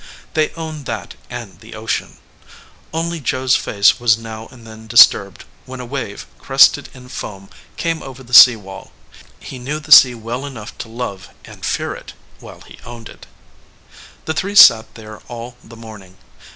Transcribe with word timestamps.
They 0.33 0.49
owned 0.55 0.87
that 0.87 1.13
and 1.29 1.59
the 1.59 1.75
ocean. 1.75 2.17
Only 2.91 3.19
Joe 3.19 3.43
s 3.43 3.53
face 3.55 3.99
was 3.99 4.17
now 4.17 4.47
and 4.47 4.65
then 4.65 4.87
disturbed 4.87 5.45
when 5.67 5.79
a 5.79 5.85
wave, 5.85 6.25
crested 6.39 6.89
in 6.95 7.03
146 7.03 7.83
THE 7.83 7.89
OUTSIDE 7.91 7.97
OF 7.97 7.99
THE 7.99 7.99
HOUSE 7.99 8.01
foam, 8.01 8.01
came 8.01 8.09
over 8.09 8.23
the 8.23 8.33
sea 8.33 8.55
wall. 8.55 8.91
He 9.39 9.59
knew 9.59 9.79
the 9.79 9.91
sea 9.91 10.15
well 10.15 10.43
enough 10.47 10.75
to 10.79 10.89
love 10.89 11.29
and 11.45 11.63
fear 11.63 11.93
it, 11.93 12.13
while 12.39 12.61
he 12.61 12.79
owned 12.83 13.09
it. 13.09 13.27
The 14.25 14.33
three 14.33 14.55
sat 14.55 14.95
there 14.95 15.19
all 15.27 15.55
the 15.63 15.77
morning. 15.77 16.17